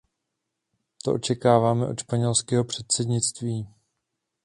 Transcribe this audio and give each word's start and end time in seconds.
To 1.03 1.13
očekáváme 1.13 1.87
od 1.87 1.99
španělského 1.99 2.63
předsednictví. 2.63 3.67